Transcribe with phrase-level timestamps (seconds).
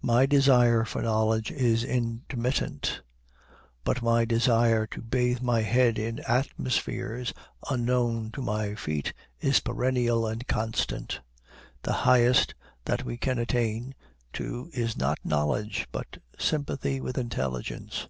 [0.00, 3.02] My desire for knowledge is intermittent;
[3.84, 7.34] but my desire to bathe my head in atmospheres
[7.68, 11.20] unknown to my feet is perennial and constant.
[11.82, 12.54] The highest
[12.86, 13.94] that we can attain
[14.32, 18.08] to is not Knowledge, but Sympathy with Intelligence.